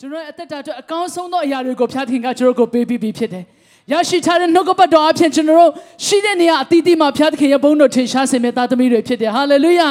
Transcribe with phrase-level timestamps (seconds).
[0.00, 3.44] ကျွန်တော်ရဲ့အသက်တာအတွက်အကောင်းဆုံးသောအရာတွေကိုဖျားသခင်ကကျွန်တော်ကိုပေးပြီးပြီဖြစ်တယ်
[3.92, 5.70] ရရှိထားတဲ့နှုတ်ကပတ်တော်အဖြစ်ကျွန်တော်တို့
[6.06, 9.88] ရှိတဲ့နေရာအသီးသီးမှာဖျားသခင်ရဲ့ဘုန်းတော်ထင်ရှားစေမယ့်သားသမီးတွေဖြစ်တယ်ဟာလေလုယာ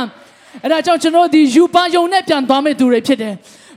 [0.63, 3.33] အဲ့ဒါကြောင့်ကျွန်တော်ဒီယူပါယုံနဲ့ပြန်သွားမယ့်သူတွေဖြစ်တယ်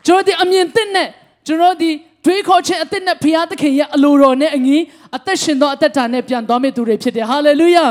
[0.06, 1.08] ကျွန်တော်ဒီအမြင်သစ်နဲ့
[1.46, 1.90] ကျွန်တော်ဒီ
[2.24, 4.76] တွေးခေါ်ခြင်းအသစ်နဲ့ဖျားသခင်ရဲ့အလိုတော်နဲ့အညီ
[5.16, 7.86] အသက်ရှင်သောအသက်တာနဲ့ပြန်သွားမယ့်သူတွေဖြစ်တယ်ဟာလေလုယာ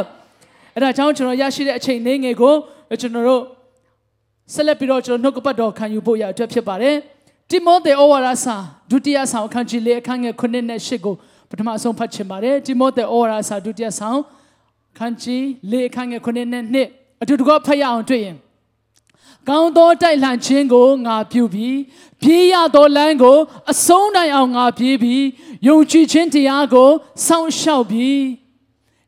[0.74, 2.54] အဲ့ဒါကြောင့်ကျွန်တော်ရရှိတဲ့အချိန်လေးငယ်ကို
[3.02, 3.42] ကျွန်တော်တို့
[4.54, 6.96] ဆက်လက်ပြီးတော့ကျွန်တော်နှုတ်ကပတ်တော်ခံယူဖို့ရအတွက်ဖြစ်ပါတယ်
[7.50, 8.56] တိမောသေဩဝါဒစာ
[8.92, 11.16] ဒုတိယဆောင်အခန်းကြီးလေးအခန်းငယ်9နဲ့10ကို
[11.50, 14.20] ပထမဆုံးဖတ်ချင်ပါတယ်တိမောသေဩဝါဒစာဒုတိယဆောင်
[14.98, 16.64] ခန်းကြီးလေးအခန်းငယ်9နဲ့
[16.98, 18.38] 2အတူတကွဖတ်ရအောင်တွေ့ရင်
[19.50, 21.78] ကောင်းသောတိုက်လှန်ခြင်းကိုငါပြုပြီး
[22.22, 23.38] ပြေးရသောလမ်းကို
[23.72, 25.24] အဆုံးတိုင်အောင်ငါပြေးပြီး
[25.68, 26.90] ယုံကြည်ခြင်းတရားကို
[27.26, 28.20] စောင့်ရှောက်ပြီး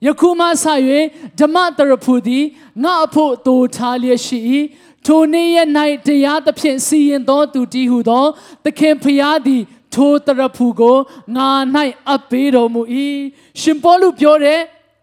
[0.06, 0.66] ယခုမှစ၍
[1.40, 2.45] ဓမ္မတရဖူသည်
[2.84, 4.40] ငါအဖို့တိုးထားလျက်ရှိ၏
[5.08, 5.70] ထိုနေ့ရက်၌
[6.08, 8.26] တရားသဖြင့်စီရင်သောသူတည်းဟုသော
[8.66, 9.62] သခင်ဖျားသည်
[9.94, 10.98] ထိုတရဖူကို
[11.36, 11.50] ငါ၌
[12.08, 12.81] အပ်ပေးတော်မူ၏
[13.62, 14.59] ရှင်ပေါလုပြောတဲ့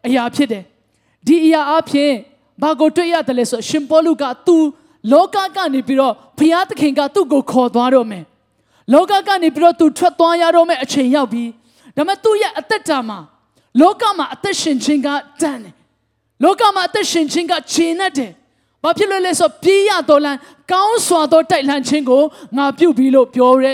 [0.06, 0.64] အရာဖြစ်တယ်
[1.26, 2.12] ဒီအရာအဖြစ်
[2.62, 4.56] ဘာကိုတွေ့ရတယ်လဲဆိုရှင်ပေါလုကသူ
[5.12, 8.24] လောကကနေပြီးတော့ဖျားသခင်ကသူ့ကိုခေါ်သွားတော့မယ်
[8.92, 11.44] လောကကနေပြီးတော့သူထွက်သွားရတော့မယ်အချိန်ရောက်ပြီ
[11.96, 13.18] ဒါပေမဲ့သူ့ရဲ့အသက်တာမှာ
[13.80, 15.08] လောကမှာအသက်ရှင်ခြင်းက
[15.40, 15.74] တန်တယ်
[16.44, 18.32] လောကမှာအသက်ရှင်ခြင်းကခြေနဲ့တယ်
[18.84, 20.36] ဘာဖြစ်လို့လဲဆိုပြေးရတော်လန်
[20.72, 22.22] ကောင်းစွာသောတိုက်လှန်ခြင်းကို
[22.56, 23.72] ငါပြုပြီလို့ပြောရဲ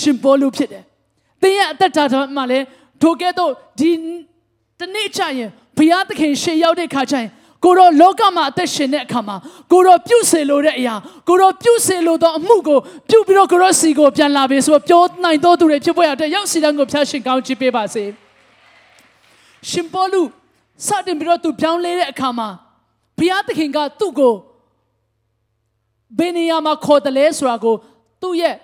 [0.00, 0.84] ရှင်ပေါလုဖြစ်တယ်။
[1.42, 2.04] သင်ရဲ့အသက်တာ
[2.36, 2.64] မှာလည်း
[3.02, 3.90] ထိုကဲ့သို့ဒီ
[4.78, 7.28] တနေ့ချရင်ဘုရားသခင်ရှေ့ရောက်တဲ့ခါကျရင်
[7.64, 9.36] ကိုတော့လောကမှာအသက်ရှင်တဲ့အခါမှာ
[9.72, 10.94] ကိုတော့ပြုစေလိုတဲ့အရာ
[11.28, 12.78] ကိုတော့ပြုစေလိုသောအမှုကို
[13.10, 18.04] ပြုပြီးတော့ကိုတော့စီကိုပြန်လာပြီဆိုတော့ပြောနိုင်သောသူတွေဖြစ်ပေါ်ရတဲ့ရောက်စီတန်းကိုဖျားရှင်ကောင်းချီးပေးပါစေ
[19.70, 20.22] ရှင်ပေါလု
[20.86, 22.48] စတင်ပြီးတော့သူပြောင်းလဲတဲ့အခါမှာ
[23.18, 24.34] ဘုရားသခင်ကသူ့ကို
[26.18, 27.74] ဘယ်နေရာမှာခေါ်တယ်လဲဆိုတာကို
[28.22, 28.54] သူ့ရဲ့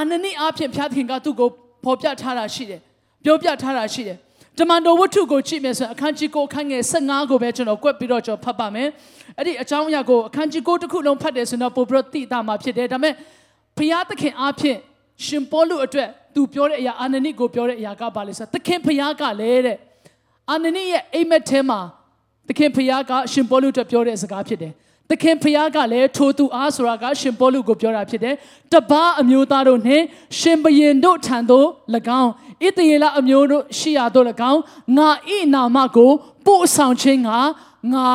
[0.00, 1.48] အနနိအားဖြင့်ဘုရားသခင်ကသူ့ကို
[1.84, 2.80] ဖော်ပြထားတာရှိတယ်
[3.24, 4.18] ပြောပြထားတာရှိတယ်
[4.58, 8.88] တမန်တော်ဝတ္ထုကိုကြည့်မယ်ဆိုရင်အခန်းကြီး9အခန်းငယ်15ကိုပဲကျွန်တော်ကွက်ပြီးတော့ကျွန်တော်ဖတ်ပါမယ်
[9.38, 13.14] အဲ့ဒီအကြောင်းအရာကိုအခန်းကြီး9တစ်ခုလုံးဖတ်တယ်ဆိုတော့ပိုပြီးတော့သိတာမှာဖြစ်တယ်ဒါပေမဲ့
[13.76, 14.78] ဘုရားသခင်အားဖြင့်
[15.26, 19.78] ရှင်ပေါလုအတွက်သူပြောတဲ့အရာအာနနိကိုပြောတဲ့အရာကဘာလဲဆိုတော့သခင်ဘုရားကလည်းတဲ့
[20.50, 21.80] အာနနိရဲ့အိမ်မက်ထဲမှာ
[22.48, 24.72] သခင်ဖျားကရှင်ပေါလုအတွက်ပြောတဲ့စကားဖြစ်တယ်။
[25.12, 28.34] သခင်ဖျားကလည်းထိုသူအားဆိုတာကရှင်ပေါလုကိုပြောတာဖြစ်တယ်။
[28.72, 30.04] တပားအမျိုးသားတို့နှင့်
[30.38, 31.68] ရှင်ဘရင်တို့ထံသို့၎
[32.20, 32.30] င်း
[32.66, 34.60] ဣသရေလအမျိုးတို့ရှိရာတို့၎င်း
[34.96, 36.10] ငါဤနာမကို
[36.46, 37.30] ပို့ဆောင်ခြင်းက
[37.92, 38.06] ငါ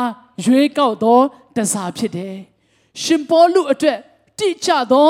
[0.45, 1.19] ရွေးကောက်သော
[1.55, 2.35] တစားဖြစ်တယ်။
[3.03, 3.97] ရှင်ပေါလုအတွက်
[4.39, 5.09] တိကျသော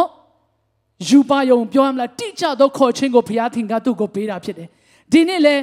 [1.09, 4.67] ယူပါယုံပြောရမလားတိကျသောခေါ်ခြင်းကိုဘုရားသခင်ကသူ့ကိုပေးတာဖြစ်တယ်။
[5.11, 5.55] ဒီနေ့လေ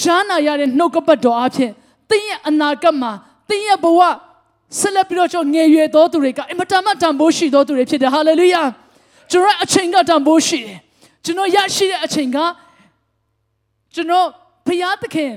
[0.00, 1.70] ချားနာရတဲ့နှုတ်ကပတ်တော်အဖြစ်
[2.10, 3.12] သင်ရဲ့အနာဂတ်မှာ
[3.48, 4.00] သင်ရဲ့ဘဝ
[4.78, 8.62] ဆက်လက်ပြီးတော့ကျွန်တော်ငယ်ရွယ်သောသူတွေကအင်မတန်မှတန်ဖိုးရှိသောသူတွေဖြစ်တယ်ဟာလေလုယာ
[9.30, 10.78] ကျွန်တော်အချိန်ကတန်ဖိုးရှိတယ်
[11.24, 12.38] ကျွန်တော်ရရှိတဲ့အချိန်က
[13.94, 14.26] ကျွန်တော်
[14.66, 15.32] ဘုရားသခင်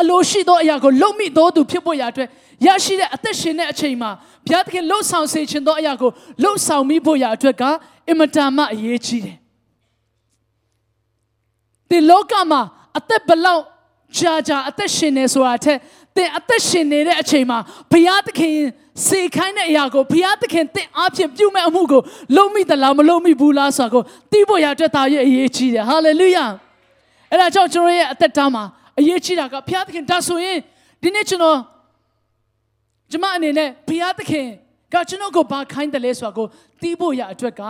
[0.00, 2.28] အလိုရှိသောအရာကိုလုံမိသောသူဖြစ်ဖို့ရအတွက်
[2.66, 4.10] ရရှိတဲ့အသက်ရှင်တဲ့အချိန်မှာ
[4.46, 6.10] ဘုရားသခင်လှုပ်ဆောင်စေခြင်းသောအရာကို
[6.42, 7.62] လှုပ်ဆောင်မိဖို့ရအတွက်က
[8.08, 9.36] အင်မတန်မှအရေးကြီးတယ်
[11.88, 12.60] ဒီလောကမှာ
[12.98, 13.62] အသက်ဘလောက်
[14.18, 15.78] ကြာကြာအသက်ရှင်နေဆိုတာထက်
[16.16, 17.58] သင်အသက်ရှင်နေတဲ့အချိန်မှာ
[17.92, 18.54] ဘုရားသခင်
[19.06, 22.00] စေခိုင်းတဲ့အရာကိုဘုရားသခင်သင်အားဖြင့်ပြုမဲ့အမှုကို
[22.36, 26.44] လုံးမိသလားမလုံးမိဘူးလားဆိုတာကိုသိဖို့ရအတွက်တာရဲ့အရေးကြီးတယ်ဟာလေလုယာ
[27.30, 28.64] အဲ့ဒါကြောင့်ကျွန်တော်ရဲ့အသက်တာမှာ
[28.98, 30.58] အရေးကြီးတာကဘုရားသခင်ဒါဆိုရင်
[31.02, 31.58] ဒီနေ့ကျွန်တော်
[33.10, 34.46] ကျွန်မအနေနဲ့ဘုရားသခင်
[34.92, 36.46] ကကျွန်တော်ကိုဘာခိုင်းတယ်လဲဆိုတာကို
[36.82, 37.62] သိဖို့ရအတွက်က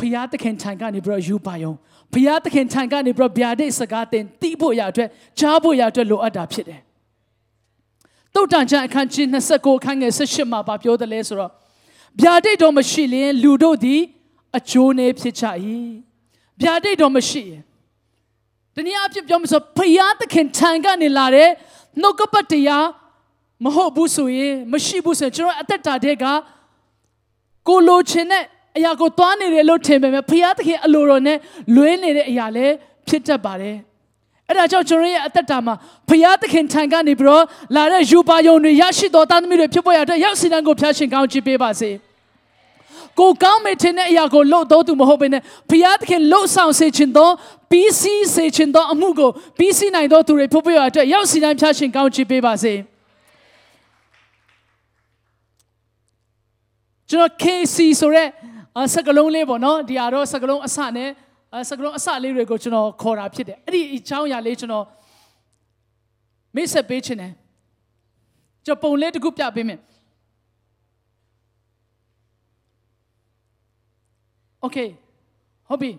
[0.00, 1.72] ဘုရားသခင်ထံကနေပြီးတော့ယူပါယုံ
[2.12, 5.08] ဘုရားသခင်ထံကနေပြီးတော့ဗျာဒိတ်စကားတင်သိဖို့ရအတွက်
[5.40, 6.80] ကြားဖို့ရအတွက်လိုအပ်တာဖြစ်တယ်
[8.34, 11.50] တုတ်တန်ချန်အခန်းကြီး29အခန်းငယ်18မှာပြောတယ်လဲဆိုတော့
[12.20, 14.00] ဗျာဒိတ်တော်မရှိရင်လူတို့သည်
[14.56, 15.44] အကျိုးနေဖြစ်ကြ၏
[16.62, 17.62] ဗျာဒိတ်တော်မရှိရင်
[18.74, 21.50] တနည်းအားဖြင့်ပြောမဆိုဘုရားသခင်ထံကနေလာတဲ့
[22.00, 22.86] နှုတ်ကပတ်တရား
[23.64, 26.24] မဟုတ်ဘူးဆိုရင်မရှိဘူးဆိုရင်ကျွန်တော်အသက်တာတဲ့က
[27.68, 28.44] ကိုလိုချင်တဲ့
[28.76, 31.38] အရာကိုသွားနေတယ်လို့ထင်ပေမဲ့ဘုရားသခင်အလိုတော်နဲ့
[31.74, 32.74] လွဲနေတဲ့အရာလည်း
[33.08, 33.76] ဖြစ်တတ်ပါတယ်
[34.48, 35.74] အဲ့ဒါကြောင့်ကျွန်တော်ရဲ့အသက်တာမှာ
[36.08, 37.44] ဘုရားသခင်ထံကနေပြီးတော့
[37.76, 41.90] လာတဲ့ယူပါယုံတွေရရှိတော်သားသမီးတွေဖြစ်ပေါ်ရတဲ့ရောက်စီတန်းကိုဖျားရှင်ကောင်းချီးပေးပါစေ
[43.20, 47.30] ကိုကောင်းမေထင်တဲ့အရာကိုလှုပ်တော့သူမဟုတ်ဘဲနဲ့ဘုရားသခင်လှုပ်ဆောင်စေခြင်းသော
[47.70, 52.74] ပြီးစီးစေခြင်းသောအမှုကိုပြီးစီးနိုင်သောသူတွေဖြစ်ပေါ်ရတဲ့ရောက်စီတန်းဖျားရှင်ကောင်းချီးပေးပါစေ
[57.10, 58.28] ကျွန်တော် KC ဆိုတဲ့
[58.94, 61.10] စကလုံးလေးပေါ့နော်ဒီဟာတော့စကလုံးအစနဲ့
[61.68, 64.86] စကလုံးအစလေးတွေကိုကျွန်တော်ခေါ်တာဖြစ်တယ်အဲ့ဒီအကြောင်းအရာလေးကျွန်တော်
[66.54, 67.32] မိတ်ဆက်ပေးခြင်းတယ်
[68.66, 69.80] ကျွန်ပုံလေးတစ်ခုပြပေးမယ်
[74.64, 74.88] Okay
[75.68, 75.90] ဟုတ်ပြီ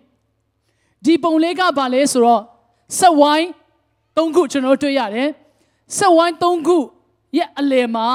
[1.05, 2.41] ဒီပုံလေးကဘာလဲဆိုတော့
[2.99, 3.47] ဆက်ဝိုင်း
[4.17, 5.29] ၃ခုကျွန်တော်တွေ့ရတယ်
[5.97, 6.77] ဆက်ဝိုင်း၃ခု
[7.37, 8.07] ရဲ့အလယ်မှာ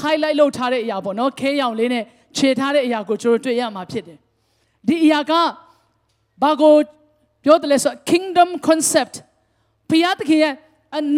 [0.00, 2.04] highlight လုပ်ထားတဲ့အရာပေါ့နော်ခဲရောင်လေးနဲ့
[2.36, 4.18] ခြေထားတဲ့အရာကိုကျွန်တော်တွေ့ရမှာဖြစ်တယ်
[4.86, 5.32] ဒီအရာက
[6.42, 6.74] ဘာကို
[7.44, 9.14] ပြောတယ်လဲဆို kingdom concept
[9.88, 10.54] ဘုရားသခင်ရဲ့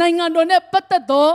[0.01, 1.29] နိုင်ငံတော်နဲ့ပတ်သက်သော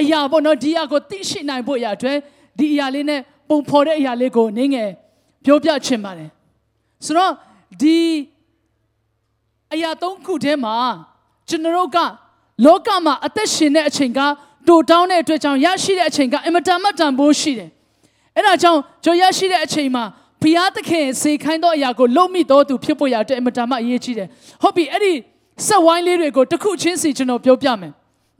[0.00, 2.18] အရာပေါ့နော်ဒီအရာကိုသိရှိနိုင်ဖို့အရာအတွက်
[2.58, 4.90] ဒီအရာလေးနဲ့ပုံဖော်တဲ့အရာလေးကိုနင်းငယ်
[5.44, 6.30] ပြောပြချင်ပါတယ်
[7.06, 7.32] ဆိုတော့
[7.82, 7.98] ဒီ
[9.72, 10.74] အရာသုံးခုထဲမှာ
[11.48, 11.98] ကျွန်တော်တို့က
[12.66, 14.20] လောကမှာအသက်ရှင်တဲ့အချိန်က
[14.68, 17.70] တိုတောင်းတဲ့အတွက်ကြောင့်ရရှိတဲ့အချိန်ကအင်မတန်မှတန်ဖိုးရှိတယ်
[18.34, 20.04] အဲ့ဒါကြောင့်ကျွန်ရရှိတဲ့အချိန်မှာ
[20.42, 24.28] ဘုရားသခင်စေခိုင်းသောအရာကိုလုံမိတော်သူဖြစ်ဖို့ရတဲ့အင်မတန်မှအရေးကြီးတယ်
[24.62, 25.12] ဟုတ်ပြီအဲ့ဒီ
[25.66, 27.92] ဆက်ဝိုင်းလေးတွေကိုတစ်ခုချင်းစီကျွန်တော်ပြောပြမယ်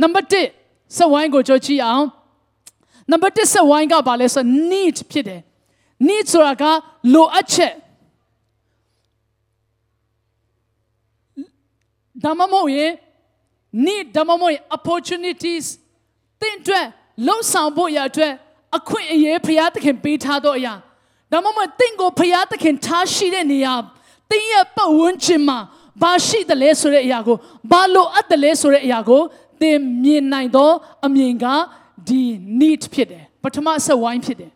[0.02, 0.28] နံပါတ်
[0.62, 2.06] 1ဆက်ဝိုင်းကိုကြည့်အောင်
[3.10, 5.40] နံပါတ်1ဆက်ဝိုင်းကဘာလဲဆို need ဖြစ်တယ်
[6.08, 6.64] need ဆိုတာက
[7.14, 7.74] လိုအပ်ချက်
[12.24, 12.92] ဒါမှမဟုတ်ရင်
[13.86, 15.66] need ဒါမှမဟုတ်ရင် opportunities
[16.40, 16.86] တင့်အတွက်
[17.26, 18.32] လှုပ်ဆောင်ဖို့ရအတွက်
[18.76, 20.74] အခွင့်အရေးဖရာသခင်ပေးထားတော့အရာ
[21.36, 23.74] ဒါမှမဟုတ်တင့်ကိုဖရာသခင်ထားရှိတဲ့နေရာ
[24.30, 25.58] တင်းရဲ့ပတ်ဝန်းကျင်မှာ
[26.02, 27.36] ဘာရှိတယ်လဲဆိုတဲ့အရာကို
[27.70, 29.22] ဘာလိုအပ်တယ်လဲဆိုတဲ့အရာကို
[29.60, 30.70] သင်မြင်နိုင်သော
[31.06, 31.46] အမြင်က
[32.08, 32.22] ဒီ
[32.60, 34.50] need ဖြစ်တယ်ပထမဆက်ဝိုင်းဖြစ်တယ်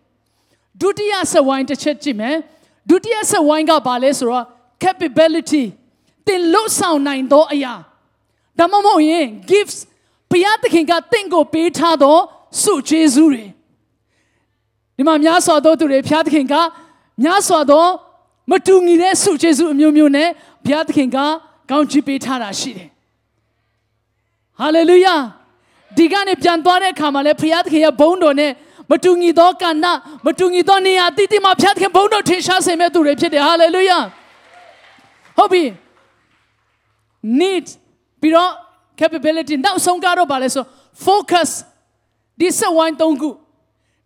[0.80, 2.36] ဒုတိယဆက်ဝိုင်းတစ်ချက်ကြည့်မယ်
[2.90, 4.44] ဒုတိယဆက်ဝိုင်းကဘာလဲဆိုတော့
[4.82, 5.64] capability
[6.26, 7.74] သင်လွတ်ဆောင်နိုင်သောအရာ
[8.58, 9.78] ဒါမှမဟုတ်ရင် gifts
[10.30, 12.16] ဘုရားသခင်ကတင့်ကိုပေးထားသော
[12.62, 13.44] စုကျေးဇူးတွေ
[15.00, 16.54] ဒီမှာများစွာသောသူတွေဘုရားသခင်က
[17.22, 17.84] များစွာသော
[18.50, 20.28] မတူညီတဲ့စုကျေးဇူးအမျိုးမျိုးနဲ့
[20.64, 21.18] ဘုရားသခင်က
[21.70, 22.88] ကောင်းချီးပေးထားတာရှိတယ်
[24.58, 25.14] ဟာလေလုယာ
[25.96, 28.52] ဒီကနေပြန်သွားတဲ့အခါမှာလည်းဘုရားသခင်ရဲ့ဘုန်းတော်နဲ့
[28.90, 29.86] မတူညီသောကဏ္ဍ
[30.26, 33.98] မတူညီသောနေရာတည်တည်မှာဘုရားသခင်ဘုန်းတော်ထင်ရှားစေမဲ့သူတွေဖြစ်တယ်ဟာလေလုယာ
[35.36, 35.62] ဟုတ်ပြီ
[37.40, 37.66] need
[38.20, 38.50] ပြီးတော့
[38.98, 40.64] capability နောက်ဆုံးကတော့ဗာလဲဆို
[41.04, 41.50] focus
[42.40, 43.30] ဒီဆက်ဝိုင်း၃ခု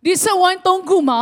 [0.05, 1.19] ဒီဆက်ဝိုင်း၃ခုမှာ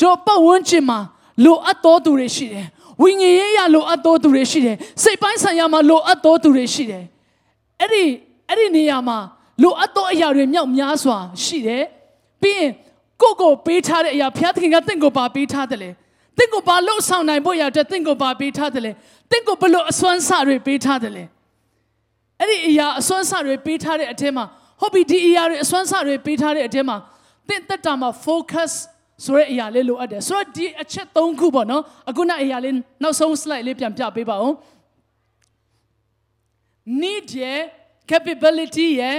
[0.00, 0.98] ကျွန်တော်ပတ်ဝန်းကျင်မှာ
[1.44, 2.66] လိုအပ်တော်သူတွေရှိတယ်
[3.02, 7.04] ဝိညာဉ်ရေးရလိုအပ်တော်သူတွေရှိတယ်စိတ်ပိုင်းဆိုင်ရာမှာလိုအပ်တော်သူတွေရှိတယ်
[7.80, 8.04] အဲ့ဒီ
[8.48, 9.18] အဲ့ဒီနေရာမှာ
[9.62, 11.84] လိုအပ်တော်အရာတွေမြောက်များစွာရှိတယ်
[12.42, 12.70] ပြီးရင်
[13.22, 15.90] ကိုကိုပေးထားတဲ့အရာဘုရားသခင်ကတင့်ကိုပါပေးထားတယ်လေ
[16.38, 18.92] တင့်ကိုပါလှုပ်ဆောင်နိုင်ဖို့ရတဲ့တင့်ကိုပါပေးထားတယ်လေ
[19.30, 21.24] တင့်ကိုဘလို့အစွမ်းစတွေပေးထားတယ်လေ
[22.40, 24.44] အဲ့ဒီအရာအစွမ်းစတွေပေးထားတဲ့အထက်မှာ
[24.80, 26.96] ဟုတ်ပြီဒီအရာတွေအစွမ်းစတွေပေးထားတဲ့အထက်မှာ
[27.48, 28.72] တင့်တက်တာမှာ focus
[29.24, 34.52] ဆိုတဲ့အရာလေးလိုအပ်တယ်ဆိုတော့ဒီအချက်၃ခုပေါ့နော်အခုနအရာလေးနောက်ဆုံး slide လေးပြန်ပြပေးပါဦး
[37.02, 37.60] need ရဲ့
[38.10, 39.16] capability ရဲ့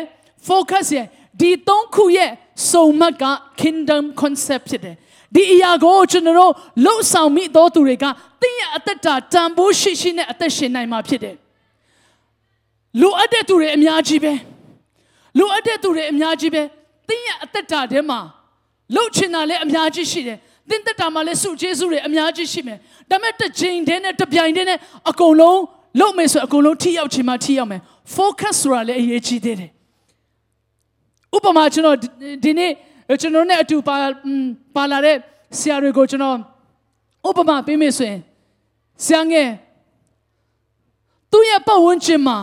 [0.47, 1.07] focus ရဲ့
[1.41, 2.31] ဒီ၃ခုရဲ့
[2.71, 3.23] စုံမက်က
[3.61, 4.95] kingdom concept ဖြစ်တယ်
[5.35, 6.53] ဒီအရာကိုကျွန်တော်တို့
[6.85, 8.05] လှုပ်ဆောင်မိသောသူတွေက
[8.41, 11.35] တင်းရဲ့အသက်တာတန်ဖိုးရှိရှိနဲ့အသက်ရှင်နိုင်မှာဖြစ်တယ်
[13.01, 14.33] လိုအပ်တဲ့သူတွေအများကြီးပဲ
[15.39, 16.63] လိုအပ်တဲ့သူတွေအများကြီးပဲ
[17.07, 18.19] တင်းရဲ့အသက်တာထဲမှာ
[18.95, 20.37] လှုပ်ချင်တာလည်းအများကြီးရှိတယ်
[20.69, 22.77] တင်းသက်တာမှာလည်းစုကျေးဇူးတွေအများကြီးရှိမယ်
[23.09, 25.59] ဒါပေမဲ့တစ်ချိန်တည်းနဲ့တစ်ပြိုင်တည်းနဲ့အကုန်လုံး
[25.99, 27.81] လုပ်မယ်ဆိုအကုန်လုံးထိရောက်ချင်မှထိရောက်မယ်
[28.15, 29.71] focus ဆိုတာလည်းအရေးကြီးသေးတယ်
[31.35, 31.97] ဥပမာကျွန်တော်
[32.43, 32.71] ဒီနေ့
[33.21, 33.95] ကျွန်တော်နဲ့အတူပါ
[34.75, 35.15] ပါလာတဲ့
[35.59, 36.37] ဆရာတွေကိုကျွန်တော်
[37.27, 38.19] ဥပမာပေးမယ်ဆိုရင်
[39.05, 39.49] ဆရာငယ်
[41.31, 42.37] သူ့ရဲ့ပတ်ဝန်းကျင်မှာ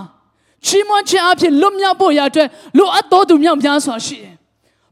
[0.66, 2.48] ချီးမွမ်းခြင်းအဖြစ်လွတ်မြောက်ဖို့ရအတွက်
[2.78, 4.33] လိုအပ်တော်သူမြောက်များစွာရှိတယ်။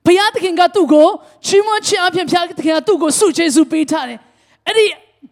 [0.07, 1.09] ဘုရားသခင်ကသူ့ကို
[1.47, 4.19] ချီးမွမ်းခြင်းအဖြစ်ဘုရားသခင်ကသူ့ကိုဆုကျေးဇူးပေးထားတယ်။
[4.67, 4.85] အဲ့ဒီ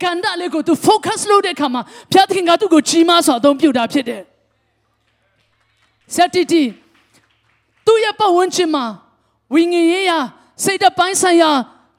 [0.03, 4.23] ကန္တလေးကိုသူ focus လုပ်တဲ့အခါမှာဘုရားသခင်ကသူ့ကိုကြီးမားစွာအသုံးပြုတာဖြစ်တယ်။
[6.15, 6.62] စတိတီ
[7.87, 8.85] သူ့ရဲ့ပတ်ဝန်းကျင်မှာ
[9.55, 10.19] ဝိညာဉ်ရေးရာ
[10.65, 11.50] စိတ်တပိုင်းဆိုင်ရာ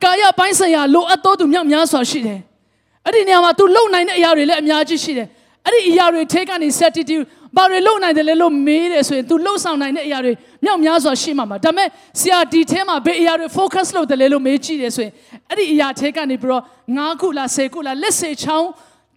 [0.04, 2.40] ကာယပိုင်းဆိုင်ရာလိုအပ်တော်သူမြောက်များစွာရှိတယ်။
[3.06, 5.28] အဲ့ဒီနေရာမှာ तू လုံနိုင်တဲ့အရာတွေလည်းအများကြီးရှိတယ်။
[5.65, 7.25] အဲ့ဒီအရာတွေထဲကနေ attitude
[7.58, 11.88] ဘာတွေလုံနိုင်တယ်လဲလို့မေးတယ်ဆိုရင် तू လှုပ်ဆောင်နိုင်တဲ့အရာတွေမြောက်များစွာရှိမှာမှာဒါပေမဲ့
[12.22, 15.13] ဆရာဒီထဲမှာဘယ်အရာတွေ focus လုပ်တယ်လဲလို့မေးကြည့်တယ်ဆိုရင်
[15.50, 16.63] အဲ့ဒီအရာထဲကနေပြီးတော့
[16.98, 18.70] 9ခုလား10ခုလားလက်စေချောင်း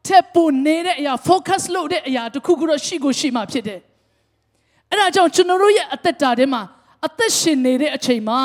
[0.06, 3.80] ထက်ပိုနေတဲ့အရာ focus လုပ်တဲ့အရာတစ်ခုခုတော့ရှိကိုရှိမှာဖြစ်တယ်
[4.90, 6.62] အဲ့ဒါကြောင့်ကျွန်တော်တို့ရဲ့အသက်တာထဲမှာ
[7.06, 8.38] အသက်ရှင်နေတဲ့အချိန်မှာ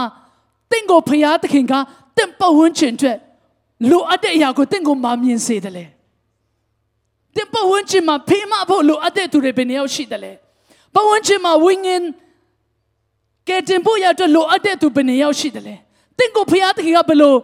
[0.71, 1.73] တင့်ကိုဖျားသခင်က
[2.17, 3.17] တင့်ပတ်ဝန်းကျင်အတွက်
[3.89, 5.85] လိုအပ်တဲ့အရာကိုတင့်ကိုမမြင်စေတယ်လေ
[7.35, 10.31] တင်ပဝန်းကျင်မှာဖေးမဖို့လိုအပ်တဲ့သူတွေဘယ်နှယောက်ရှိတယ်လဲ
[10.93, 12.03] ပဝန်းကျင်မှာဝိညာဉ်
[13.47, 15.75] ကဲတင်ဖို့ရတဲ့လိုအပ်တဲ့သူဘယ်နှယောက်ရှိတယ်လဲ
[16.17, 17.35] တင့်ကိုဖျားသခင်ကဘယ်လို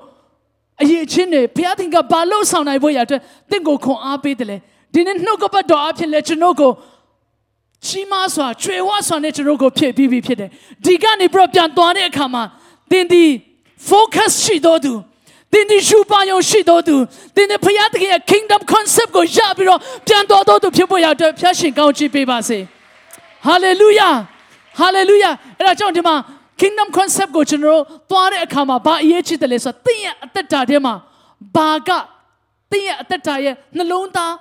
[0.81, 3.19] အရေးချင်းတွေဖျားသခင်ကဘာလို့ဆောင်နိုင်ဖို့ရတဲ့
[3.51, 4.57] တင့်ကိုခွန်အားပေးတယ်လဲ
[4.93, 6.71] ဒီနေ့နှုတ်ကပတ်တော်အဖြစ်လဲကျွန်တော်ကို
[7.85, 10.49] ချီးမားစွာချွေဝါစွာနဲ့ကျွန်တော်ကိုဖြည့်ပြီးပြီဖြစ်တယ်
[10.85, 12.43] ဒီကနေပြီးတော့ပြန်သွားတဲ့အခါမှာ
[12.91, 13.23] သင်ဒီ
[13.89, 14.97] focus ရှိတော်သူသ
[15.55, 16.95] တင်းဒီယူပါယုံရှိတော်သူ
[17.35, 22.59] တင်းဒီဖခင်တခင်ရဲ့ kingdom concept ကိုရပြီးတော့ပြန်တော်တော်သူဖြစ်ဖို့ရတဲ့ဖျားရှင်ကောင်းချီးပေးပါစေ
[23.47, 24.15] hallelujah
[24.81, 26.15] hallelujah အဲ့ဒါကြောင့်ဒီမှာ
[26.61, 30.93] kingdom concept ကိုကျွန်တော်တို့သွားတဲ့အခါမှာဘာအရေးကြီးတယ်လဲဆိုတော့တင်းရဲ့အသက်တာထဲမှာ
[31.55, 31.89] ဘာက
[32.71, 34.33] တင်းရဲ့အသက်တာရဲ့နှလုံးသား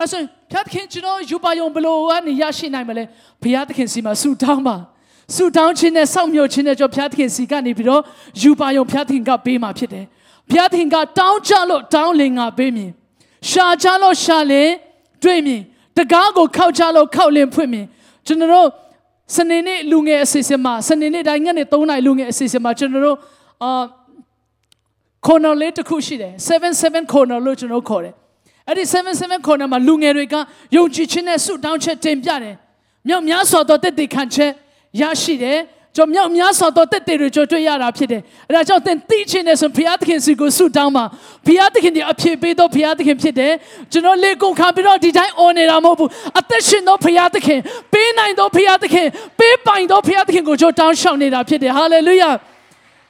[0.00, 3.04] အဲ့ဆိုဖျားခင်ကျွန်တော်ယူပါယုံဘလို့ကနေရရှိနိုင်မလဲ
[3.42, 4.76] ဘုရားသခင်စီမှာဆူတောင်းပါ
[5.34, 8.02] ဆူတောင်းခြင်းနဲ့စောင့်မျှော်ခြင်းနဲ့ကြောင့်ဘုရားသခင်စီကနေပြီးတော့
[8.42, 10.04] ယူပါယုံဘုရားသခင်ကပေးมาဖြစ်တယ်
[10.50, 12.90] ဘုရားသခင်ကတောင်းကြလို့တောင်းလင်ငါပေးမြင်
[13.50, 14.70] ရှာကြလို့ရှာလင်
[15.22, 15.62] တွေ့မြင်
[15.96, 17.86] တကားကိုခောက်ကြလို့ခောက်လင်ဖွင့်မြင်
[18.26, 18.68] ကျွန်တော်တို့
[19.36, 23.18] စနေနေ့လူငယ်အစီအစဉ်မှာစနေနေ့တိုင်းညနေ3နာရီလူငယ်အစီအစဉ်မှာကျွန်တော်တို့
[23.62, 23.70] အာ
[25.26, 26.32] corner လေးတစ်ခုရှိတယ်
[26.72, 28.14] 77 corner လို့ကျွန်တော်ခေါ်တယ်
[28.68, 28.84] အဲ့ဒီ
[29.16, 30.34] 77 corner မှာလူငယ်တွေက
[30.76, 32.56] ယုံကြည်ခြင်းနဲ့ဆုတောင်းချက်တင်ပြတယ်
[33.08, 34.50] မြောက်များစွာသောတက်တေခံချက်
[35.00, 35.58] ရရှိတယ်
[35.96, 41.04] ကျွန်မြောက်များစွာသောတက်တေတွေကြွတွေ့ရတာဖြစ်တယ်အဲ့ဒါကြောင့်သင်သိခြင်းနဲ့ဆိုဘုရားသခင်စီကိုဆုတောင်းပါ
[41.46, 43.52] ဘုရားသခင်ဒီအဖြစ်ပေးသောဘုရားသခင်ဖြစ်တယ်
[43.92, 47.60] ကျွန်တော်လေကုန်ခံပြီးတော့ဒီတိုင်းအော်နေတာမဟုတ်ဘူးအသက်ရှင်သောဘုရားသခင်
[47.92, 49.06] ပေးနိုင်သောဘုရားသခင်
[49.38, 52.30] ပေးပိုင်သောဘုရားသခင်ကိုကျွန်တော်တောင်းရှောက်နေတာဖြစ်တယ်ဟာလေလုယာ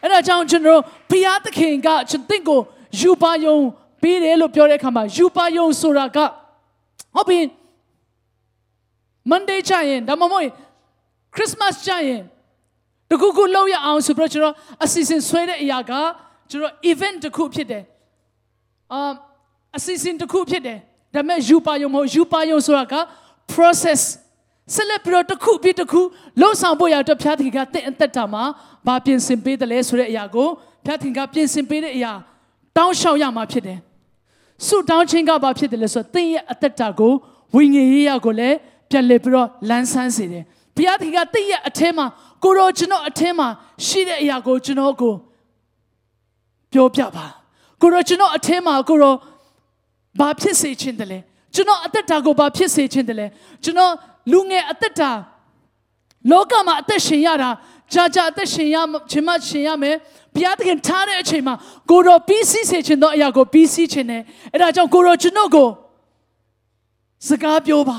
[0.02, 2.60] အဲ့ဒါကြောင့်ကျွန်တော်ဘုရားသခင်ကကျွန်သင်ကို
[3.00, 3.56] ယူပါယုံ
[4.02, 6.18] ပေးတယ်လို့ပြောတဲ့အခါမှာယူပါယုံဆိုတာက
[7.14, 7.38] ဟုတ်ပြီ
[9.30, 10.48] Monday ကြရင်ဒါမှမဟုတ်
[11.34, 12.22] Christmas ကြရင်
[13.14, 14.54] တခုခုလောက်ရအောင်ဆိုပြီးတော့ကျွန်တော်
[14.84, 15.92] အစီအစဉ်ဆွဲတဲ့အရာက
[16.50, 17.82] ကျွန်တော် event တစ်ခုဖြစ်တယ်
[18.92, 19.00] အာ
[19.76, 20.78] အစီအစဉ်တစ်ခုဖြစ်တယ်
[21.14, 22.94] ဒါပေမဲ့ယူပါယုံမဟုတ်ယူပါယုံဆိုတာက
[23.52, 24.00] process
[24.74, 26.00] ဆက်လက်ပြီးတော့တစ်ခုပြီးတစ်ခု
[26.40, 28.44] လှုပ်ဆောင်ဖို့ရတော့ဖျားသခင်ကတင့်အသက်တာမှာ
[28.86, 30.48] ဘာပြင်ဆင်ပေးတယ်လဲဆိုတဲ့အရာကို
[30.84, 32.12] ဖျားသခင်ကပြင်ဆင်ပေးတဲ့အရာ
[32.76, 33.78] တောင်းလျှောက်ရမှာဖြစ်တယ်
[34.66, 37.12] ဆုတောင်းခြင်းကဘာဖြစ်တယ်လဲဆိုတော့သင်ရဲ့အသက်တာကို
[37.54, 38.56] ဝိညာဉ်ရေးရကိုလည်း
[38.90, 40.44] ပြန်လည်ပြီးတော့လန်းဆန်းစေတယ်
[40.76, 42.06] ဘုရားသခင်ကသင်ရဲ့အထဲမှာ
[42.44, 43.48] ကိုရောကျွန်တော်အထဲမှာ
[43.86, 45.14] ရှိတဲ့အရာကိုကျွန်တော်ကို
[46.72, 47.26] ပြောပြပါ
[47.80, 49.14] ကိုရောကျွန်တော်အထဲမှာကိုရော
[50.18, 51.18] ဘာဖြစ်စေခြင်းတလဲ
[51.54, 53.26] ကျွန်တော်အသက်တာကိုဘာဖြစ်စေခြင်းတလဲ
[53.64, 53.92] ကျွန်တော်
[54.32, 55.10] လူငယ်အသက်တာ
[56.30, 57.50] လောကမှာအသက်ရှင်ရတာ
[57.92, 58.76] ကြာကြာအသက်ရှင်ရ
[59.10, 59.96] ခြင်းမရှင်ရမယ်
[60.34, 61.54] ဘုရားသခင်ထားတဲ့အချိန်မှာ
[61.90, 64.22] ကိုရောပြီးစီးစေခြင်းသောအရာကိုပြီးစီးခြင်းနဲ့
[64.52, 65.68] အဲ့ဒါကြောင့်ကိုရောကျွန်တော်ကို
[67.28, 67.98] စကားပြောပါ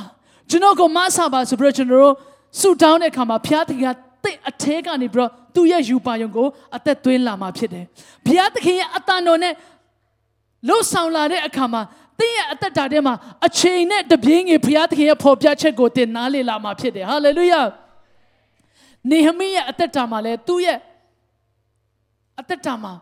[0.50, 2.16] ကျွန်တော်ကိုမဆာပါဆိုပြီးတော့ကျွန်တော်တို့
[2.60, 7.86] ဆူတောင်းတဲ့အခါမှာဘုရားသခင်က တင့်အထဲကနေပြီးတော့သူ့ရဲ့ယူပါယုံကိုအသက်သွင်းလာမှာဖြစ်တယ်
[8.26, 9.54] ဘုရားသခင်ရဲ့အတန်တော်နဲ့
[10.68, 11.82] လှုပ်ဆောင်လာတဲ့အခါမှာ
[12.20, 13.14] သင်ရဲ့အသက်တာထဲမှာ
[13.48, 17.62] အချိန်နဲ့တပြင်းငယ်ဘုရားသခင်ရဲ့ဖော်ပြချက်ကိုသင်နားလေလာမှာဖြစ်တယ်ဟာလေလုယာ
[19.10, 20.80] နေဟမိရဲ့အသက်တာမှာလည်းသူ့ရဲ့
[22.40, 22.94] အသက်တာမှာ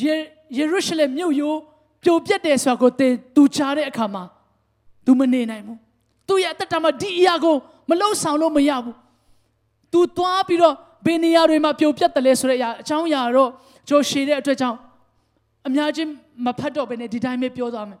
[0.00, 0.14] ယေ
[0.56, 1.58] ယေရုရှလင်မြို့ရိုး
[2.02, 4.22] ပြိုပြက်တယ်ဆိုတာကိုသင်သူချားတဲ့အခါမှာ
[5.04, 5.78] तू မနေနိုင်ဘူး
[6.28, 7.56] သူ့ရဲ့အသက်တာမှာဒီအရာကို
[7.90, 8.96] မလုံဆောင်လို့မရဘူး
[9.94, 10.74] तू သွားပြီးတော့
[11.06, 13.50] ဘယ်နေရာတွေမှာပြိုပြက်တယ်လဲဆိုတဲ့အရာအကြောင်းအရာတော့
[13.88, 14.78] ကြိုရှည်တဲ့အတွက်ကြောင့်
[15.66, 16.08] အများကြီး
[16.44, 18.00] မဖတ်တော့ဘဲနဲ့ဒီတိုင်းပဲပြောသွားမယ်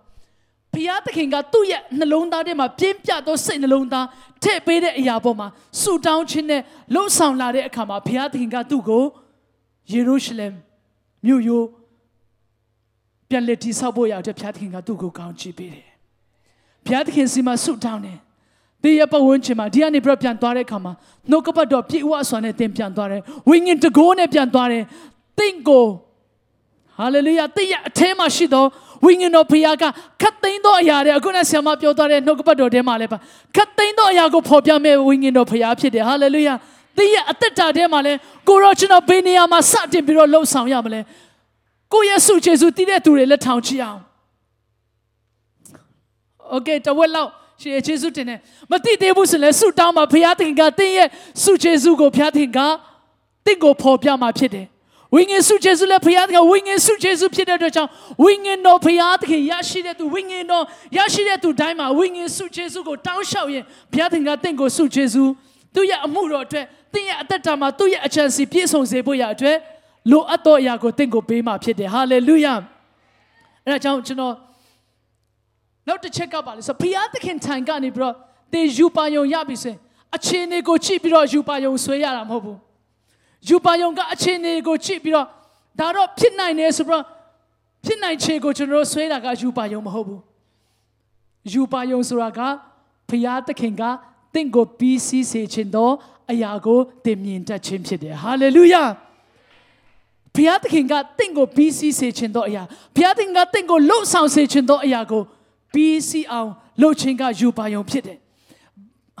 [0.74, 4.06] ဘုရားသခင်ကသူ့ရဲ့နှလုံးသားထဲမှာပြင်းပြသောစိတ်နှလုံးသား
[4.42, 5.48] ထည့်ပေးတဲ့အရာပေါ်မှာ
[5.80, 6.62] ဆူတောင်းခြင်းနဲ့
[6.94, 9.04] လှုပ်ဆောင်လာတဲ့အခါမှာဘုရားသခင်ကသူ့ကို
[9.92, 10.52] ယေရုရှလင်
[11.26, 11.66] မြို့ရိုး
[13.28, 15.88] ပြန်လက်တီဆောက်ဖို့ရတဲ့ဘုရားသခင်ကသူ့ကိုကောင်းချီးပေးတယ်
[16.86, 18.18] ဘုရားသခင်စီမှာဆူတောင်းတယ်
[18.83, 20.93] တေးရပဝန်းချင်မှာဒီကနေပြပြန်သွားတဲ့အခါမှာ
[21.29, 24.83] နှုတ်ကပတ်တော်ပြေဝဆွာနဲ့တင်ပြန်သွားတယ်ဝိညာဉ်တကိုးနဲ့ပြန်သွားတယ်
[25.39, 25.85] တင့်ကို
[26.99, 28.65] ဟာလေလုယာတင့်ရအထဲမှာရှိသော
[29.05, 29.83] ဝိညာဉ်တော်ဖခင်က
[30.21, 33.17] ခတ်သိမ်းသောအရာတွေအခုနဆရာမပြောသွားတဲ့နှုတ်ကပတ်တော်ထဲမှာလည်းပါ
[33.55, 36.53] ခတ်သိမ်းသောအရာကိုဖော်ပြမဲ့ဝိညာဉ်တော်ဖခင်ဖြစ်တယ်ဟာလေလုယာ
[36.97, 41.01] သင်ရဲ့အသက်တာထဲမှာလည်းကိုရောကျွန်တော်ဘယ်နေရာမှာစတင်ပြီးတော့လှုပ်ဆောင်ရမလဲ
[41.93, 43.99] ကိုယေရှုယေရှုတည်တဲ့သူတွေလက်ထောင်ချအောင်
[46.49, 47.29] โอเคတဝက်လောက်
[47.60, 48.38] ရှင်ယေရှုတင်တယ်
[48.70, 51.08] မသိသေးဘူးဆိုလည်းဆုတောင်းမှာဘုရားသခင်ကသင်ရဲ့
[51.42, 52.60] ဆုယေရှုကိုဘုရားသခင်က
[53.46, 54.66] တင့်ကိုဖော်ပြမှာဖြစ်တယ်
[55.14, 57.90] ဝိညာဉ်ဆုယေရှုလည်းဘုရားသခင်ဝိညာဉ်ဆုယေရှုဖြစ်တဲ့အတွက်ကြောင့်
[58.24, 60.64] ဝိညာဉ်တော်ဘုရားသခင်ရရှိတဲ့သူဝိညာဉ်တော်
[60.96, 65.24] ရရှိတဲ့သူတိုင်းမှာဝိညာဉ်ဆုယေရှုကိုတောင်းလျှောက်ရင်ဘုရားသခင်ကတင့်ကိုဆုယေရှု
[65.74, 69.56] သူ့ရဲ့အမှုတော်အတွက်သင်ရဲ့အသက်တာမှာသူ့ရဲ့အချမ်းစီပြည့်စုံစေဖို့ရအတွက်
[70.10, 72.54] လိုအပ်သောအရာကိုတင့်ကိုပေးမှာဖြစ်တယ်ဟာလေလုယာ
[73.66, 74.34] အဲဒါကြောင့်ကျွန်တော်
[75.88, 78.14] နောက်တစ်ချက်ကပါလေဆိုဘုရားသခင်ထံကနေပြီးတော့
[78.52, 79.74] တေယူပါယုံရပြီဆို
[80.16, 82.58] အခြေအနေကိုကြည့်ပြီးတော့ယူပါယုံဆွဲရတာမဟုတ်ဘူး
[83.48, 85.26] ယူပါယုံကအခြေအနေကိုကြည့်ပြီးတော့
[85.80, 87.04] ဒါတော့ဖြစ်နိုင်တယ်ဆိုပြီးတော့
[87.84, 90.20] ဖြစ်နိုင်ခြေကိုကျွန်တော်တို့ဆွဲတာကယူပါယုံမဟုတ်ဘူး
[91.52, 92.40] ယူပါယုံဆိုတာက
[93.08, 93.82] ဘုရားသခင်က
[94.34, 95.90] တင့်ကိုပြီးစီးစေခြင်းသော
[96.30, 98.82] အရာကိုတင်မြင်တတ်ခြင်းဖြစ်တယ်ဟာလေလုယာ
[100.34, 102.62] ဘုရားသခင်ကတင့်ကိုပြီးစီးစေခြင်းသောအရာ
[102.96, 105.22] ဘုရားသခင်ကတင့်ကိုလှုပ်ဆောင်စေခြင်းသောအရာကို
[105.74, 106.50] ပြီးစီးအောင်
[106.80, 108.18] လှုပ်ခြင်းကယူပါယုံဖြစ်တယ်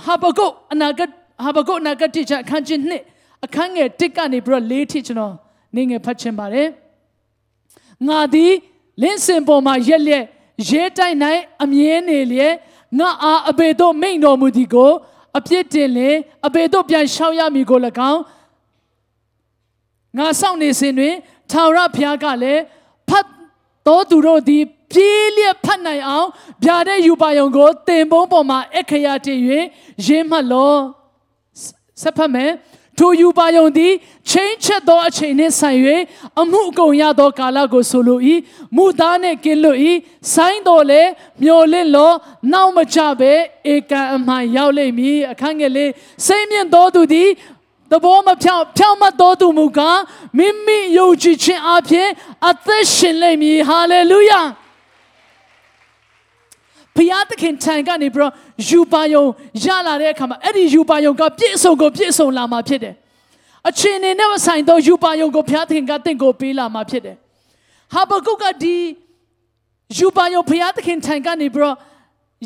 [0.04, 1.10] ဟာဘကုတ်အနာဂတ်
[1.44, 3.02] ဟာဘကုတ်အနာဂတ်တိကျအခန်းကြီးနှစ်
[3.44, 5.34] အခန်းငယ်1ကနေပြီးတော့4ထိကျွန်တော်
[5.74, 6.68] နေငယ်ဖတ်ချင်ပါတယ်
[8.08, 8.52] ငါသည်
[9.02, 10.24] လင်းစင်ပေါ်မှာရက်လက်
[10.70, 11.16] ရဲတိုက်၌
[11.62, 12.54] အမြဲနေလျက်
[12.98, 14.92] ငါအားအဘေတို့မိန်တော်မူသည်ကို
[15.38, 17.78] အပြစ်တင်လင်အဘေတို့ပြန်ရှောက်ရမည်ကို၎
[18.12, 18.22] င်း
[20.18, 21.14] ငါစောင့်နေစဉ်တွင်
[21.50, 22.62] ထာဝရဘုရားကလည်း
[23.08, 23.26] ဖတ်
[23.86, 24.62] တော်သူတို့သည်
[24.94, 26.28] ပြေးလျက်ဖတ်နိုင်အောင်
[26.64, 29.38] ဗျာတဲ့ယူပါယုံကိုတင်ပုံးပေါ်မှာအခရာတည်၍
[30.06, 30.74] ရင်းမှတ်လော
[32.02, 32.52] ဆက်ဖတ်မယ်
[32.98, 33.92] ထိုယူပါယုံသည်
[34.30, 35.80] ချင်းချက်သောအချိန်နှင့်ဆိုင်၍
[36.40, 38.20] အမှုအကုန်ရသောကာလကိုဆိုလို၏
[38.76, 39.78] မူသားနှင့်ကင်းလွတ်၏
[40.34, 41.02] ဆိုင်းတော်လေ
[41.42, 42.12] မျော်လင့်လော
[42.52, 43.32] နောက်မကြပဲ
[43.72, 45.90] ဧကန်အမှန်ရောက်လိမ့်မည်အခန်းငယ်လေး
[46.26, 47.28] စိတ်မြင့်သောသူသည်
[47.90, 50.00] သဘောမဖြောင်းဖြောင်းမတော်သူမူကား
[50.38, 52.08] မိမိယုံကြည်ခြင်းအပြင်
[52.48, 54.40] အသက်ရှင်လိမ့်မည်ဟာလေလုယာ
[56.96, 58.32] ဖျားသခင်ထံကနေပြီးတော့
[58.68, 59.24] ယူပါယုံ
[59.64, 62.94] ရလာတဲ့အခါမှာအဲ့ဒီယူပါယုံကပြည့်စုံကိုပြည့်စုံလာမှာဖြစ်တယ်။
[63.68, 67.16] အချိန်နဲ့နဲ့ဆိုင်သောယူပါယုံကိုဖျားသခင်ကတင့်ကိုပေးလာမှာဖြစ်တယ်။
[67.94, 68.76] ဟာဘကုတ်ကဒီ
[69.98, 71.76] ယူပါယုံဖျားသခင်ထံကနေပြီးတော့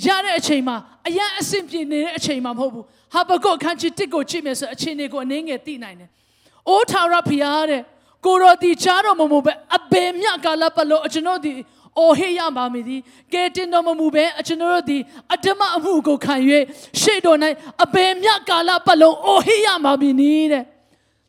[0.06, 0.76] ရတဲ့အချိန်မှာ
[1.06, 6.08] အရန်အဆင်ပြေနေတဲ့အချိန်မှာမဟုတ်ဘူး။ဟာဘကုတ်အခန်းကြီးတစ်ကိုကြည့်မယ်ဆိုအချိန်တွေကိုအနည်းငယ်သိနိုင်တယ်။
[6.68, 7.82] အိုးထာဝရဖျားတဲ့
[8.24, 11.52] ကိုရောတီချားတော်မမူပဲအဘေမြကာလပတ်လို့ကျွန်တော်ဒီ
[11.98, 13.00] အော်ဟေးရပါမည်သည်
[13.32, 16.34] ကဲတင်တော်မမူပဲအကျွန်တော်တို့သည်အတ္တမအမှုကိုခံ၍
[17.00, 17.38] ရှေ့တော်၌
[17.84, 20.64] အပေမြကာလပတ်လုံးအော်ဟေးရပါမည်နီးတဲ့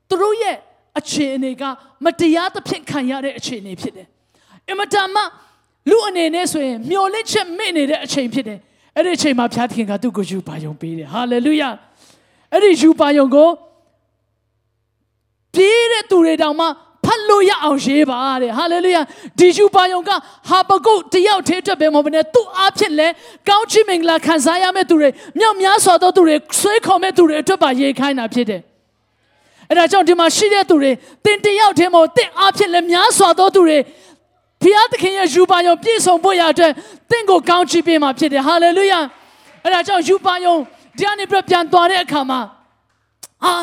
[0.10, 0.58] သူတို့ရဲ့
[1.00, 1.64] အခြေအနေက
[2.06, 4.08] မတရားသဖြင့်ခံရတဲ့အခြေအနေဖြစ်တယ်
[4.72, 5.18] အမတမ
[5.90, 8.60] လူအနေနဲ့ဆိုရင်မျော်လင့်ချက်မေ့နေတဲ့အချိန်ဖြစ်တယ်
[8.96, 11.70] အဲ့ဒီအချိန်မှာဘုရားသခင်ကသူ့ကိုယူပါယုံပေးတယ်ဟာလေလုယာ
[12.54, 13.50] အဲ့ဒီယူပါယုံကို
[15.56, 16.66] ပြေးတဲ့သူတွေတောင်မှ
[17.06, 19.02] ဖတ်လို့ရအောင်ရေးပါတဲ့ဟာလေလုယာ
[19.40, 20.12] ဒီယူပါယုံက
[20.50, 23.08] ဟာဘကုတ်တယောက်တည်းအတွက်ပဲမဟုတ်ဘဲနဲ့သူ့အားဖြင့်လဲ
[23.50, 28.62] ကောင်းချီးမင်္ဂလာခံစားရမယ့်သူတွေမြောက်များစွာသောသူတွေဆွဲခေါ်မဲ့သူတွေအတွက်ပါရေးခိုင်းတာဖြစ်တယ်
[29.70, 30.92] အဲ့ဒါကြောင့်ဒီမှာရှိတဲ့သူတွေ
[31.26, 33.78] တင်တယောက်တည်းမဟုတ်တင်အားဖြင့်လဲများစွာသောသူတွေ
[34.62, 36.72] ဖျားသခင်ရဲ့ယူပါယုံပြည့်စုံဖို့ရအတွက်
[37.12, 39.00] တင့်ကိုကောင်းချီးပေးမှာဖြစ်တယ်ဟာလေလုယာ
[39.64, 40.56] အဲ့ဒါကြောင့်ယူပါယုံ
[40.98, 42.40] ဒီကနေပြပြန်သွားတဲ့အခါမှာ
[43.46, 43.54] အာ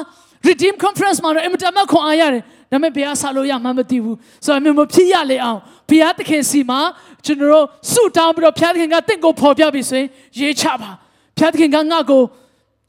[0.49, 6.81] redeem conference မှာတော့အင်မတန်မှခွန်အားရတယ်ဒါပေမဲ့ဘုရားဆာလို့ရမှမသိဘူးဆိုတော့မျိုးမဖြစ်ရလေအောင်ဘုရားသခင်စီမှာ
[7.25, 10.07] ကျွန်တော်တို့ဆုတောင်းပြီးတော့ဘုရားသခင်ကတင့်ကိုဖော်ပြပြီဆိုရင်
[10.41, 10.91] ရေးချပါ
[11.39, 12.23] ဘုရားသခင်ကငါ့ကို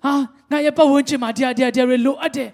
[0.03, 0.13] ဟာ
[0.51, 2.49] ငါရဲ့ပတ်ဝန်းကျင်မှာတရားတရားတရားတွေလိုအပ်တယ်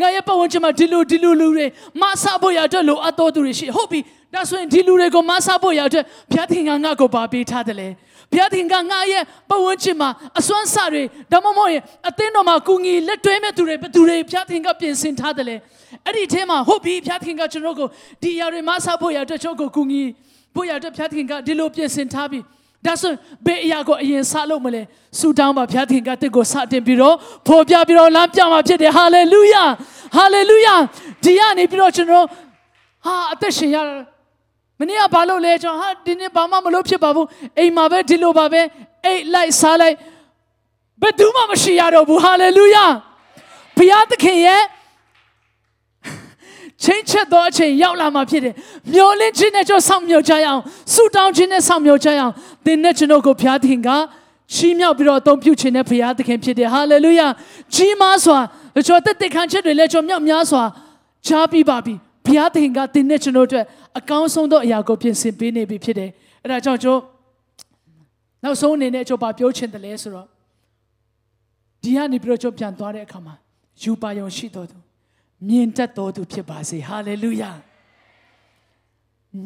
[0.00, 1.66] ငါရဲ့ပတ်ဝန်းကျင်မှာဒီလိုဒီလိုလူတွေ
[2.00, 4.00] မဆဖို့ရအတွက်လိုအပ်တော်သူတွေရှိဟုတ်ပြီ
[4.34, 7.88] ဒါဆိုရင်ဒီလူတွေကိုမဆဖို့ရအတွက်ဘုရားသခင်ကငါ့ကိုပါပေးထားတယ်လေ
[8.32, 15.56] ဘုရားသခင်ကငါရဲ့ပတ်ဝန်းကျင်မှာအစွမ်းစတွေဒါမှမဟုတ်ရင်အသင်းတော်မှာကုငီလက်တွဲမဲ့သူတွေဘယ်သူတွေဘုရားသခင်ကပြင်ဆင်ထားတယ်လေ
[16.06, 17.88] အဲ့ဒီထဲမှာဟုတ်ပြီဘုရားသခင်ကကျွန်တော်ကို
[18.22, 20.02] ဒီအရာတွေမဆဖို့ရအတွက်ကျွန်တော်ကိုကုငီ
[20.54, 22.42] ဖို့ရအတွက်ဘုရားသခင်ကဒီလိုပြင်ဆင်ထားပြီး
[22.86, 23.12] ဒါဆို
[23.46, 24.82] ဘယ်အရာကိုအရင်စလုပ်မလဲ
[25.18, 27.16] ဆူတောင်းပါဘုရားသခင်ကတစ်ကိုစတင်ပြီးတော့
[27.48, 29.64] ဖော်ပြပြီးတော့လမ်းပြမှာဖြစ်တယ်ဟာလေလုယာ
[30.16, 30.74] ဟာလေလုယာ
[31.24, 32.26] ဒီကနေပြီးတော့ကျွန်တော်
[33.04, 33.76] ဟာအသက်ရှင်ရ
[34.80, 37.26] မနေ့ကဘာလို့လဲကျွန်တော်ဟာဒီနေ့ဘာမှမလုပ်ဖြစ်ပါဘူး
[37.58, 38.60] အိမ်မှာပဲဒီလိုပါပဲ
[39.04, 39.96] အိတ်လိုက်စားလိုက်
[41.02, 42.86] ဘယ်သူမှမရှိရတော့ဘူးဟာလေလုယာ
[43.76, 44.62] ဘုရားသခင်ရဲ့
[46.82, 48.54] ချင်းချက်သောအချိန်ရောက်လာမှာဖြစ်တယ်။
[48.94, 50.62] မျောလင်းခြင်းနဲ့ကျွန်တော်ဆောင်မြော်ကြရအောင်။
[50.94, 52.32] ဆူတောင်းခြင်းနဲ့ဆောင်မြော်ကြရအောင်။
[52.66, 53.90] သင်နဲ့ကျွန်တော်ကိုဘုရားသခင်က
[54.54, 57.28] ချီးမြှောက်ပြီးတော့အသုံးပြုခြင်းနဲ့ဘုရားသခင်ဖြစ်တယ်။ဟာလေလုယာ။
[57.74, 58.38] ကြီးမားစွာ
[58.86, 60.62] ကျွန်တော်တက်တက်ခံချက်တွေလည်းကျွန်တော်မြောက်များစွာ
[61.26, 61.94] ချားပြီးပါပြီ။
[62.28, 63.64] ဘုရားသခင်ကသင်နဲ့ကျွန်တော်အတွက်
[63.98, 66.10] အကောင်းဆုံးသောအရာကိုပြင်ဆင်ပေးနေပြီဖြစ်တယ်။
[66.44, 67.02] အဲဒါကြောင့်ကျွန်တော်
[68.44, 70.26] နောက်ဆုံးအနေနဲ့ကျွန်တော်ပြောချင်တယ်လဲဆိုတော့
[71.82, 73.34] ဒီကနေပြီးတော့ကျွန်တော်ပြန်သွားတဲ့အခါမှာ
[73.82, 74.76] ယူပါယုံရှိတော်သူ
[75.48, 77.50] မြင်တတ်တော်သူဖြစ်ပါစေဟာလေလုယာ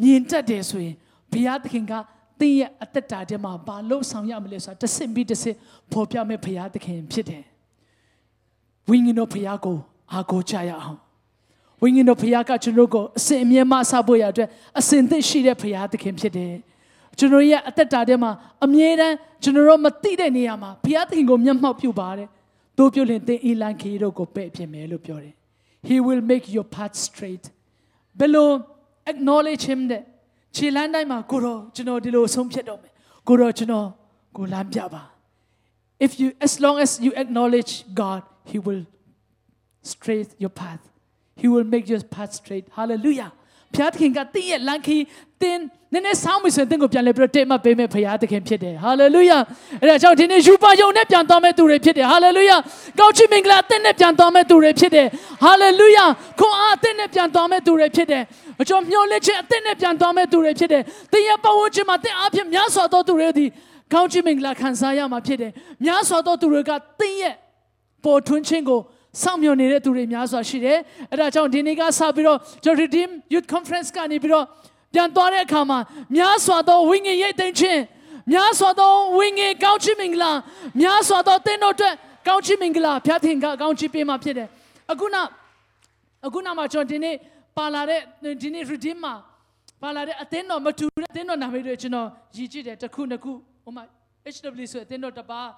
[0.00, 0.94] မြင်တတ်တယ်ဆိုရင်
[1.32, 1.92] ဘုရားသခင်က
[2.40, 5.56] သင်ရဲ့အသက်တာထဲမှာဘာလို့ဆောင်ရမလဲဆိုတာတစ်စင်ပြီးတစ်စင်
[5.92, 7.44] ပေါ်ပြမဲ့ဘုရားသခင်ဖြစ်တယ်
[8.88, 9.76] ဝိညာဉ်တော်ဘုရားကို
[10.12, 10.98] အားကိုးကြရအောင်
[11.82, 14.48] ဝိညာဉ်တော်ဘုရားကကျွန်တော်ကိုအစဉ်အမြဲမဆဖို့ရအတွက်
[14.80, 16.54] အစဉ်သစ်ရှိတဲ့ဘုရားသခင်ဖြစ်တယ်
[17.18, 18.30] ကျွန်တော်ရဲ့အသက်တာထဲမှာ
[18.64, 22.28] အမြဲတမ်းကျွန်တော်တို့မသိတဲ့နေရာမှာဘုရားသခင်ကိုမျက်မှောက်ပြုပါတယ်
[22.78, 25.34] တို့ပြုလင်သင်အီလန်ခီတို့ကိုပဲ့ဖြစ်မယ်လို့ပြောတယ်
[25.88, 27.44] he will make your path straight
[28.18, 28.50] ဘယ်လို
[29.12, 30.02] acknowledge him တဲ့
[30.56, 32.92] ခြေလမ်းတိုင်းမှာကိုတော့ကျွန်တော်ဒီလိုဆုံးဖြတ်တော့မယ်
[33.28, 33.88] ကိုတော့ကျွန်တော်
[34.36, 35.02] ကိုလမ်းပြပါ
[36.06, 38.82] if you as long as you acknowledge God he will
[39.92, 40.82] straight your path
[41.40, 43.30] he will make your path straight hallelujah
[43.74, 45.02] ဘုရားသခင်ကတင်းရဲ့လမ်းခီး
[45.42, 49.38] တင်းနည်းနည်းဆောင်းပြီဆိုရင်တင်းကိုပြန်လဲပြီးတော့တိတ်မှပေးမယ်ဘုရားသခင်ဖြစ်တယ်ဟာလေလုယာ
[49.82, 52.56] အဲ့ဒါကြောင့်ဒီနေ့ယူပါယုံနဲ့ပြန်သွားမဲ့သူတွေဖြစ်တယ်ဟာလေလုယာ
[52.98, 55.06] ကောင်းချီးမင်္ဂလာတင်းနဲ့ပြန်သွားမဲ့သူတွေဖြစ်တယ်
[55.44, 56.04] ဟာလေလုယာ
[56.40, 58.22] ခွန်အားတင်းနဲ့ပြန်သွားမဲ့သူတွေဖြစ်တယ်
[58.60, 63.48] အကျော်မျောလက်ခြင်းအတင်းနဲ့ပြန်သွားမဲ့သူတွေဖြစ်တယ်တင်းရဲ့ပတ်ဝန်းကျင်မှာတင်းအားဖြင့်များစွာသောသူတွေသည်
[63.92, 65.52] ကောင်းချီးမင်္ဂလာခံစားရမှာဖြစ်တယ်
[65.84, 67.34] များစွာသောသူတွေကတင်းရဲ့
[68.04, 68.80] ပေါ်ထွန်းခြင်းကို
[69.20, 70.78] စောင့်မျှော်နေတဲ့သူတွေများစွာရှိတယ်။
[71.12, 74.44] အဲဒါကြောင့်ဒီနေ့ကစပြီးတော့ကျွန်တော် Redeem Youth Conference ကနေပြီးတော့
[74.94, 75.78] ပြန်သွားတဲ့အခါမှာ
[76.16, 77.80] များစွာသောဝိညာဉ်ရိတ်သိမ်းခြင်း
[78.32, 80.32] များစွာသောဝိညာဉ်ကောင်းချီးမင်္ဂလာ
[80.80, 81.94] များစွာသောသင်တို့အတွက်
[82.28, 84.48] ကောင်းချီးမင်္ဂလာဖျားသင်ကကောင်းချီးပေးမှာဖြစ်တယ်
[84.92, 85.28] အခုနောက်
[86.26, 87.16] အခုနောက်မှာကျွန်တော်ဒီနေ့
[87.58, 88.00] ပါလာတဲ့
[88.42, 89.14] ဒီနေ့ redeem မှာ
[89.82, 93.32] ပါလာတဲ့အသင်းတော်မတူတဲ့အသင်းတော်နာမည်တွေကျွန်တော်ရည်ကြည့်တယ်တစ်ခုနှစ်ခု
[93.64, 93.84] ဟိုမှာ
[94.34, 95.48] HW ဆိုတဲ့အသင်းတော်တစ်ပါး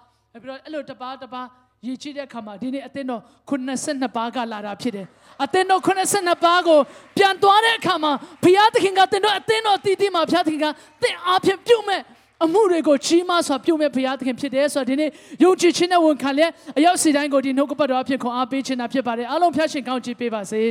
[0.42, 1.46] ပြီးတော့အဲ့လိုတစ်ပါးတစ်ပါး
[1.86, 5.06] ရည်ကြည့်တဲ့အခါမှာဒီနေ့အသင်းတော်82ပါးကလာတာဖြစ်တယ်
[5.44, 6.78] အသင်းတော်82ပါးကို
[7.16, 8.12] ပြန်သွားတဲ့အခါမှာ
[8.44, 10.66] ဘုရားသခင်ကသင်တို့အသင်းတော်တည်တည်မှာဘုရားသခင်က
[11.02, 12.00] သင်အားဖြင့်ပြုမဲ့
[12.44, 15.10] အမှုတွေကိုကြီးမားစွာပြုမဲ့ဘုရားသခင်ဖြစ်တယ်ဆိုတော့ဒီနေ့
[15.44, 20.62] ယုံကြည်ခြင်းနဲ့ဝန်ခံလျက်အရောက်စီတိုင်းကိုဒီနှုတ်ကပတ်တော်အဖြစ်ခွန်အားပေးခြင်းတာဖြစ်ပါတယ်အားလုံးဖျားရှင်ကောင်းချီးပေးပါစေ